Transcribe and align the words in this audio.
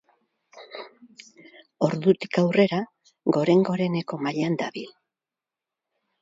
Ordutik 1.87 2.39
aurrera 2.43 2.79
goren-goreneko 3.37 4.21
mailan 4.29 4.59
dabil. 4.65 4.91